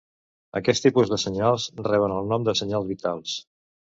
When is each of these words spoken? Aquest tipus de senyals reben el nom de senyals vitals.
Aquest 0.59 0.83
tipus 0.85 1.11
de 1.11 1.19
senyals 1.23 1.67
reben 1.89 2.15
el 2.15 2.31
nom 2.33 2.47
de 2.49 2.57
senyals 2.63 2.91
vitals. 2.95 3.37